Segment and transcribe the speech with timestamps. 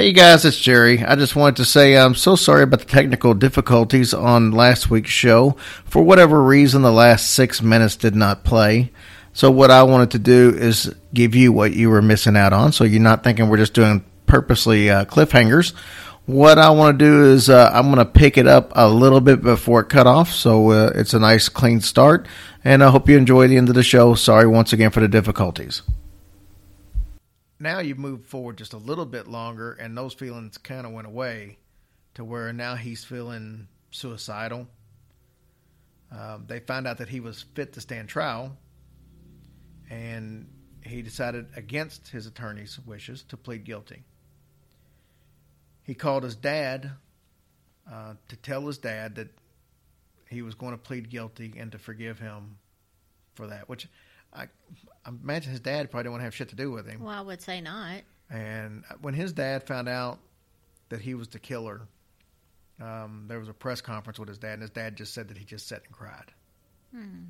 [0.00, 1.04] Hey guys, it's Jerry.
[1.04, 5.10] I just wanted to say I'm so sorry about the technical difficulties on last week's
[5.10, 5.58] show.
[5.84, 8.92] For whatever reason, the last six minutes did not play.
[9.34, 12.72] So what I wanted to do is give you what you were missing out on,
[12.72, 15.74] so you're not thinking we're just doing purposely uh, cliffhangers.
[16.24, 19.20] What I want to do is uh, I'm going to pick it up a little
[19.20, 22.26] bit before it cut off, so uh, it's a nice clean start.
[22.64, 24.14] And I hope you enjoy the end of the show.
[24.14, 25.82] Sorry once again for the difficulties.
[27.62, 31.06] Now you've moved forward just a little bit longer, and those feelings kind of went
[31.06, 31.58] away
[32.14, 34.66] to where now he's feeling suicidal.
[36.10, 38.56] Um, they found out that he was fit to stand trial,
[39.90, 40.48] and
[40.82, 44.04] he decided against his attorney's wishes to plead guilty.
[45.82, 46.90] He called his dad
[47.90, 49.28] uh, to tell his dad that
[50.30, 52.56] he was going to plead guilty and to forgive him
[53.34, 53.86] for that, which
[54.32, 54.42] I,
[55.04, 57.00] I imagine his dad probably didn't want to have shit to do with him.
[57.02, 58.02] Well, I would say not.
[58.30, 60.18] And when his dad found out
[60.88, 61.82] that he was the killer,
[62.80, 65.36] um, there was a press conference with his dad, and his dad just said that
[65.36, 66.32] he just sat and cried.
[66.94, 67.24] Hmm.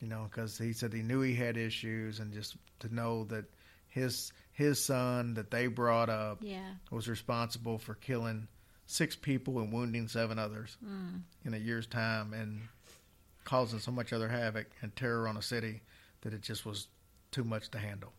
[0.00, 3.44] You know, because he said he knew he had issues, and just to know that
[3.88, 6.72] his his son that they brought up Yeah.
[6.90, 8.48] was responsible for killing
[8.86, 11.22] six people and wounding seven others Mm.
[11.44, 12.62] in a year's time, and
[13.44, 15.80] causing so much other havoc and terror on a city
[16.22, 16.88] that it just was
[17.30, 18.12] too much to handle.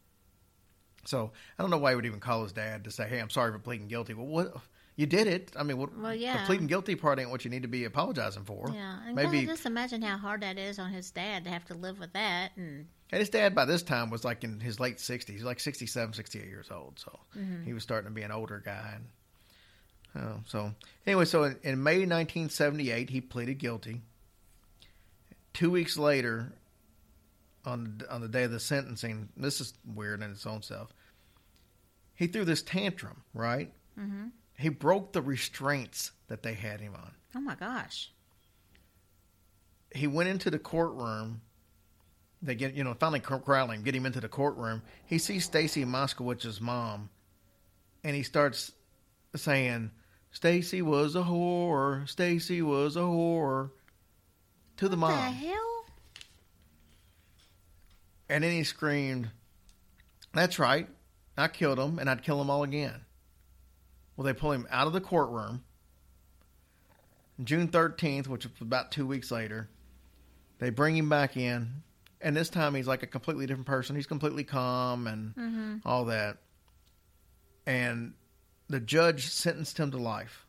[1.06, 3.30] So I don't know why he would even call his dad to say, "Hey, I'm
[3.30, 4.54] sorry for pleading guilty." Well, what
[4.96, 5.52] you did it?
[5.56, 8.44] I mean, what, Well, the pleading guilty part ain't what you need to be apologizing
[8.44, 8.70] for.
[8.74, 9.00] Yeah.
[9.06, 12.00] And Maybe- just imagine how hard that is on his dad to have to live
[12.00, 12.52] with that.
[12.58, 16.14] And And his dad by this time was like in his late 60s, like 67,
[16.14, 17.00] 68 years old.
[17.00, 17.64] So Mm-hmm.
[17.64, 18.96] he was starting to be an older guy.
[20.16, 20.76] And, oh, so
[21.08, 24.02] anyway, so in, in May 1978, he pleaded guilty.
[25.54, 26.52] Two weeks later,
[27.66, 30.94] on on the day of the sentencing, this is weird in its own self.
[32.16, 33.72] He threw this tantrum, right?
[33.98, 37.12] hmm He broke the restraints that they had him on.
[37.36, 38.12] oh my gosh.
[39.94, 41.42] he went into the courtroom.
[42.42, 44.82] They get, you know, finally corral him, get him into the courtroom.
[45.06, 47.10] He sees Stacy Moskowitz's mom,
[48.04, 48.72] and he starts
[49.36, 49.92] saying,
[50.32, 52.08] "Stacy was a whore.
[52.08, 53.72] Stacy was a whore."
[54.78, 55.79] To the What mom, the hell?
[58.30, 59.32] And then he screamed,
[60.34, 60.88] "That's right,
[61.38, 63.02] I killed him, and I'd kill them all again."
[64.16, 65.64] Well, they pull him out of the courtroom.
[67.44, 69.70] June thirteenth, which was about two weeks later,
[70.60, 71.84] they bring him back in,
[72.20, 73.96] and this time he's like a completely different person.
[73.96, 76.38] He's completely calm and hmm all that.
[77.66, 78.14] And
[78.68, 80.46] the judge sentenced him to life.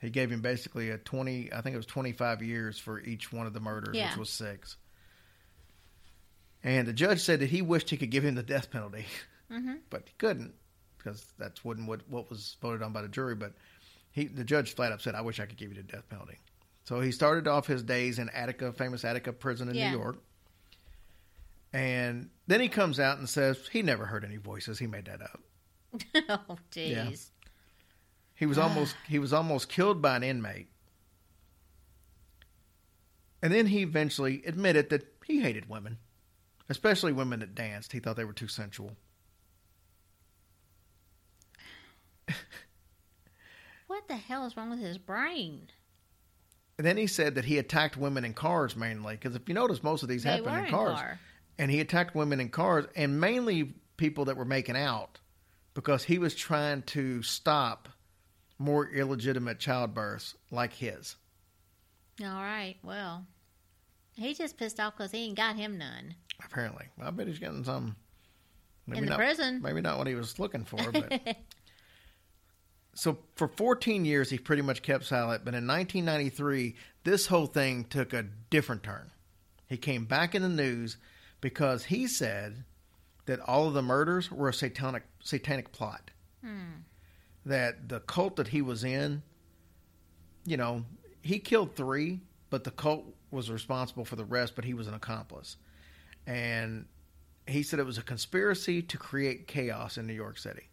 [0.00, 3.46] He gave him basically a 20, I think it was 25 years for each one
[3.46, 4.10] of the murders, Yeah.
[4.10, 4.76] which was six.
[6.64, 9.04] And the judge said that he wished he could give him the death penalty,
[9.50, 10.54] hmm but he couldn't
[10.98, 13.34] because that's wasn't what, what was voted on by the jury.
[13.34, 13.52] But
[14.10, 16.38] he, the judge flat up said, I wish I could give you the death penalty.
[16.84, 19.90] So he started off his days in Attica, famous Attica prison in Yeah.
[19.90, 20.22] New York.
[21.74, 24.78] And then he comes out and says he never heard any voices.
[24.78, 25.40] He made that up.
[26.48, 27.30] oh, jeez.
[28.36, 30.68] He was almost he was almost killed by an inmate.
[33.42, 35.98] And then he eventually admitted that he hated women,
[36.68, 37.92] especially women that danced.
[37.92, 38.92] He thought they were too sensual.
[43.86, 45.68] What the hell is wrong with his brain?
[46.78, 49.82] And then he said that he attacked women in cars mainly because if you notice,
[49.82, 50.98] most of these They happen in in cars.
[50.98, 51.20] car.
[51.58, 55.20] And he attacked women in cars and mainly people that were making out
[55.74, 57.88] because he was trying to stop
[58.58, 61.14] more illegitimate childbirths like his.
[62.20, 62.76] All right.
[62.82, 63.26] Well,
[64.16, 67.64] he just pissed off because he ain't got him none Apparently, I bet he's getting
[67.64, 67.96] some.
[68.86, 69.62] Maybe in the not, prison.
[69.62, 71.36] Maybe not what he was looking for, but
[72.94, 75.44] so for 14 years he pretty much kept silent.
[75.44, 76.74] But in 1993,
[77.04, 79.10] this whole thing took a different turn.
[79.66, 80.98] He came back in the news
[81.40, 82.64] because he said
[83.26, 86.10] that all of the murders were a satanic satanic plot.
[86.42, 86.82] Hmm.
[87.46, 89.22] That the cult that he was in,
[90.46, 90.84] you know,
[91.22, 92.20] he killed three,
[92.50, 94.54] but the cult was responsible for the rest.
[94.54, 95.56] But he was an accomplice,
[96.26, 96.86] and
[97.46, 100.68] he said it was a conspiracy to create chaos in New York City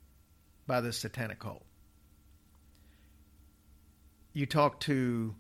[0.67, 1.63] by this satanic cult.
[4.33, 5.35] You talk to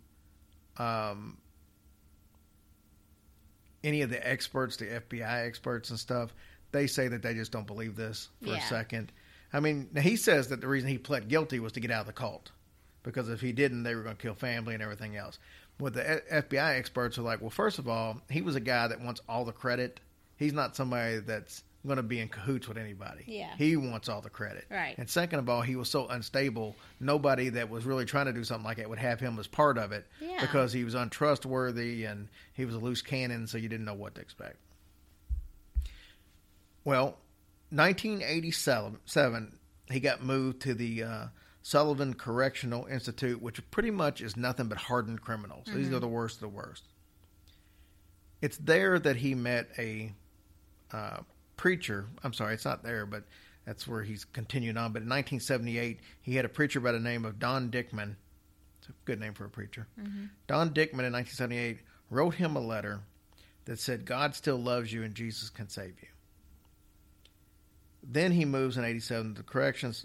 [0.77, 1.37] um,
[3.83, 6.33] any of the experts, the FBI experts and stuff,
[6.71, 9.11] they say that they just don't believe this for a second.
[9.53, 12.07] I mean, he says that the reason he pled guilty was to get out of
[12.07, 12.51] the cult
[13.03, 15.39] because if he didn't, they were going to kill family and everything else.
[15.81, 19.01] What the FBI experts are like, well, first of all, he was a guy that
[19.01, 19.99] wants all the credit.
[20.37, 23.23] He's not somebody that's going to be in cahoots with anybody.
[23.25, 23.55] Yeah.
[23.57, 24.65] He wants all the credit.
[24.69, 24.95] Right.
[24.99, 28.43] And second of all, he was so unstable, nobody that was really trying to do
[28.43, 30.39] something like that would have him as part of it Yeah.
[30.39, 34.13] because he was untrustworthy and he was a loose cannon, so you didn't know what
[34.15, 34.57] to expect.
[36.85, 37.17] Well,
[37.71, 39.57] 1987,
[39.89, 41.25] he got moved to the uh,
[41.63, 45.67] Sullivan Correctional Institute, which pretty much is nothing but hardened criminals.
[45.75, 46.83] These are the worst of the worst.
[48.41, 50.11] It's there that he met a
[50.91, 51.17] uh,
[51.57, 52.07] preacher.
[52.23, 53.23] I'm sorry, it's not there, but
[53.65, 54.91] that's where he's continued on.
[54.91, 58.15] But in 1978, he had a preacher by the name of Don Dickman.
[58.79, 59.87] It's a good name for a preacher.
[60.47, 61.79] Don Dickman in 1978
[62.09, 63.01] wrote him a letter
[63.65, 66.07] that said, God still loves you and Jesus can save you.
[68.03, 70.03] Then he moves in 87 to the corrections,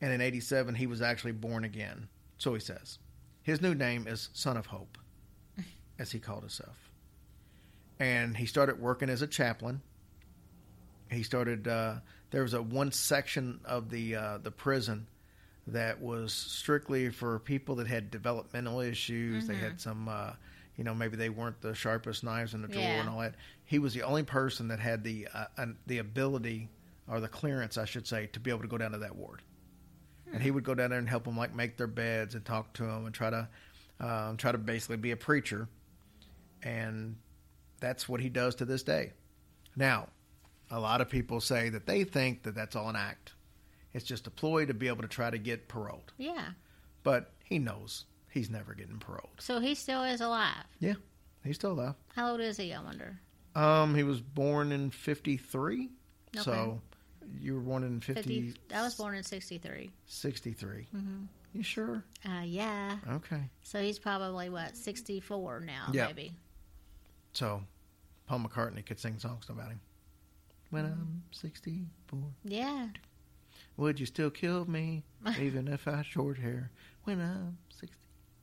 [0.00, 2.08] and in 87 he was actually born again.
[2.38, 2.98] So he says.
[3.42, 4.98] His new name is Son of Hope,
[5.98, 6.76] as he called himself.
[7.98, 9.80] And he started working as a chaplain.
[11.10, 11.66] He started.
[11.66, 11.94] Uh,
[12.30, 15.06] there was a one section of the uh, the prison
[15.66, 19.46] that was strictly for people that had developmental issues.
[19.46, 20.32] They had some, uh,
[20.76, 23.00] you know, maybe they weren't the sharpest knives in the drawer Yeah.
[23.00, 23.34] and all that.
[23.64, 26.68] He was the only person that had the uh, an, the ability
[27.08, 29.42] or the clearance, I should say, to be able to go down to that ward.
[30.32, 32.72] And he would go down there and help them, like make their beds and talk
[32.74, 33.48] to them and try to
[34.00, 35.68] um, try to basically be a preacher.
[36.62, 37.16] And
[37.80, 39.12] that's what he does to this day.
[39.76, 40.08] Now,
[40.70, 43.32] a lot of people say that they think that that's all an act.
[43.94, 46.12] It's just a ploy to be able to try to get paroled.
[46.18, 46.50] Yeah.
[47.02, 49.30] But he knows he's never getting paroled.
[49.38, 50.64] So he still is alive.
[50.80, 50.94] Yeah,
[51.44, 51.94] he's still alive.
[52.14, 52.72] How old is he?
[52.74, 53.18] I wonder.
[53.54, 55.88] Um, he was born in '53,
[56.36, 56.42] Okay.
[56.44, 56.80] so
[57.40, 58.22] you were born in 50,
[58.52, 59.90] 50, I was born in 63.
[60.06, 60.86] 63.
[60.94, 61.24] Mm-hmm.
[61.54, 62.04] You sure?
[62.26, 62.96] Uh, yeah.
[63.12, 63.40] Okay.
[63.62, 66.06] So he's probably, what, 64 now, Yeah.
[66.06, 66.32] maybe.
[67.32, 67.62] So
[68.26, 69.80] Paul McCartney could sing songs about him.
[70.70, 70.92] When Mm-hmm.
[71.00, 72.88] I'm 64, Yeah.
[73.76, 75.04] would you still kill me
[75.40, 76.70] even if I had short hair?
[77.04, 77.96] When I'm 60.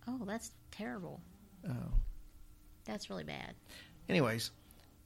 [0.07, 1.21] Oh, that's terrible.
[1.67, 1.73] Oh.
[2.85, 3.53] That's really bad.
[4.09, 4.51] Anyways,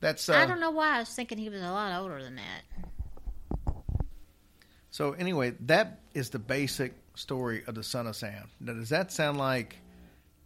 [0.01, 2.35] that's uh, I don't know why I was thinking he was a lot older than
[2.35, 2.61] that.
[4.91, 8.49] So anyway, that is the basic story of the Son of Sam.
[8.59, 9.75] Now, does that sound like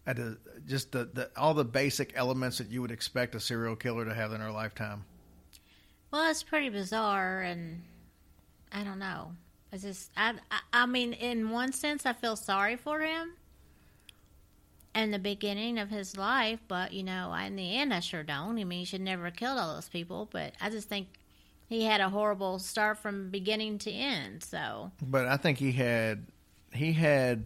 [0.06, 0.38] the-
[0.68, 4.13] just the, the all the basic elements that you would expect a serial killer to
[4.13, 5.06] have in her lifetime?
[6.12, 7.81] Well, it's pretty bizarre, and
[8.72, 9.31] I don't know.
[9.72, 13.34] It's just, I, I, I mean, in one sense, I feel sorry for him
[14.94, 18.60] in the beginning of his life, but you know, in the end, I sure don't.
[18.60, 21.07] I mean, he should never have killed all those people, but I just think
[21.74, 24.44] he had a horrible start from beginning to end.
[24.44, 26.28] So, But I think he had
[26.72, 27.46] he had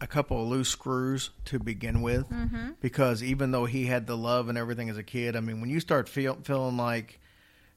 [0.00, 2.70] a couple of loose screws to begin with, mm-hmm.
[2.80, 5.68] because even though he had the love and everything as a kid, I mean, when
[5.68, 7.20] you start feel, feeling like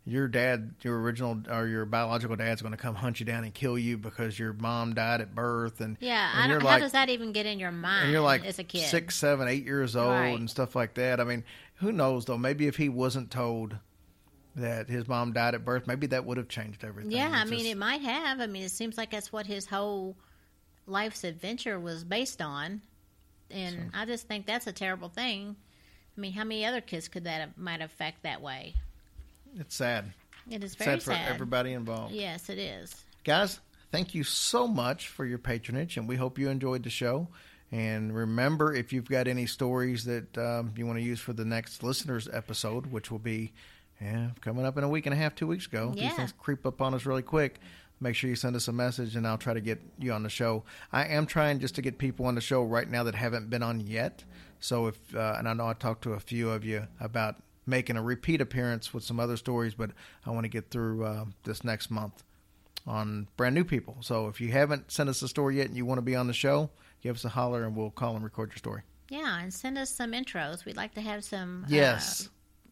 [0.05, 3.53] your dad, your original or your biological dad's going to come hunt you down and
[3.53, 6.73] kill you because your mom died at birth, and yeah, and I you're don't, like,
[6.73, 8.87] how does that even get in your mind and you're like as a kid?
[8.87, 10.39] six, seven, eight years old Right.
[10.39, 11.19] and stuff like that.
[11.19, 11.43] I mean,
[11.75, 12.37] who knows though?
[12.37, 13.77] Maybe if he wasn't told
[14.55, 17.11] that his mom died at birth, maybe that would have changed everything.
[17.11, 18.39] Yeah, I mean, just- it might have.
[18.39, 20.15] I mean, it seems like that's what his whole
[20.85, 22.81] life's adventure was based on,
[23.49, 25.55] and I just think that's a terrible thing.
[26.15, 28.75] I mean, how many other kids could that have, might affect that way?
[29.59, 30.11] it's sad.
[30.49, 32.13] It is very sad for everybody involved.
[32.13, 32.93] Yes, it is.
[33.23, 33.59] Guys,
[33.91, 37.27] thank you so much for your patronage, and we hope you enjoyed the show.
[37.71, 41.45] And remember, if you've got any stories that um, you want to use for the
[41.45, 43.53] next listeners episode, which will be
[44.03, 45.93] yeah, coming up in a week and a half, two weeks ago.
[45.95, 47.59] These things creep up on us really quick.
[48.01, 50.29] Make sure you send us a message, and I'll try to get you on the
[50.29, 50.63] show.
[50.91, 53.63] I am trying just to get people on the show right now that haven't been
[53.63, 54.23] on yet.
[54.59, 57.95] So if uh, and I know I talked to a few of you about making
[57.95, 59.91] a repeat appearance with some other stories, but
[60.25, 62.23] I want to get through uh, this next month
[62.85, 63.95] on brand new people.
[64.01, 66.27] So if you haven't sent us a story yet and you want to be on
[66.27, 66.69] the show,
[67.01, 68.81] give us a holler and we'll call and record your story.
[69.09, 70.65] Yeah, and send us some intros.
[70.65, 72.25] We'd like to have some Yes.
[72.27, 72.29] uh,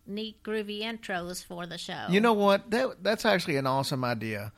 [0.08, 2.06] neat, groovy intros for the show.
[2.10, 2.70] You know what?
[2.72, 4.52] That that's actually an awesome idea.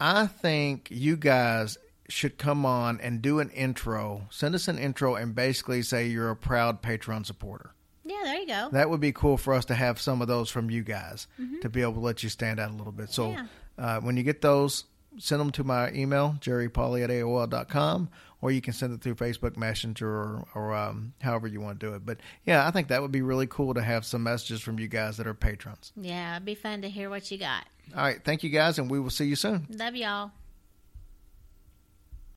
[0.00, 1.76] I think you guys
[2.08, 4.26] should come on and do an intro.
[4.30, 7.72] Send us an intro and basically say you're a proud Patreon supporter.
[8.04, 8.68] Yeah, there you go.
[8.72, 11.28] That would be cool for us to have some of those from you guys
[11.60, 13.10] to be able to let you stand out a little bit.
[13.10, 13.46] So Yeah.
[13.78, 14.84] uh, when you get those,
[15.18, 18.08] send them to my email, jerrypolly at AOL.com,
[18.42, 21.86] or you can send it through Facebook Messenger or, or um, however you want to
[21.86, 22.04] do it.
[22.04, 24.88] But yeah, I think that would be really cool to have some messages from you
[24.88, 25.92] guys that are patrons.
[25.96, 27.64] Yeah, it'd be fun to hear what you got.
[27.94, 28.22] All right.
[28.24, 29.66] Thank you guys, and we will see you soon.
[29.70, 30.30] Love y'all.